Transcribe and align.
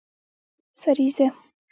سریزه 0.81 1.27